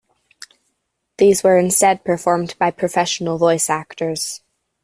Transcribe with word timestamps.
These 1.19 1.43
were 1.43 1.59
instead 1.59 2.03
performed 2.03 2.55
by 2.57 2.71
professional 2.71 3.37
voice 3.37 3.69
actors. 3.69 4.41